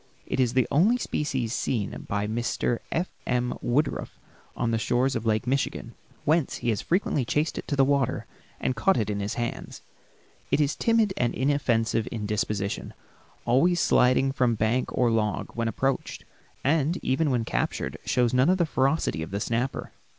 It 0.25 0.39
is 0.39 0.53
the 0.53 0.67
only 0.71 0.97
species 0.97 1.53
seen 1.53 2.07
by 2.09 2.25
Mr. 2.25 2.79
F. 2.91 3.07
M. 3.27 3.53
Woodruff 3.61 4.17
on 4.57 4.71
the 4.71 4.79
shores 4.79 5.15
of 5.15 5.27
Lake 5.27 5.45
Michigan, 5.45 5.93
whence 6.25 6.55
he 6.55 6.69
has 6.69 6.81
frequently 6.81 7.23
chased 7.23 7.59
it 7.59 7.67
to 7.67 7.75
the 7.75 7.85
water 7.85 8.25
and 8.59 8.75
caught 8.75 8.97
it 8.97 9.11
in 9.11 9.19
his 9.19 9.35
hands. 9.35 9.83
It 10.49 10.59
is 10.59 10.75
timid 10.75 11.13
and 11.17 11.35
inoffensive 11.35 12.07
in 12.11 12.25
disposition, 12.25 12.95
always 13.45 13.79
sliding 13.79 14.31
from 14.31 14.55
bank 14.55 14.89
or 14.91 15.11
log 15.11 15.51
when 15.53 15.67
approached, 15.67 16.25
and 16.63 16.97
even 17.03 17.29
when 17.29 17.45
captured 17.45 17.97
shows 18.03 18.33
none 18.33 18.49
of 18.49 18.57
the 18.57 18.65
ferocity 18.65 19.21
of 19.21 19.29
the 19.29 19.39
snapper. 19.39 19.91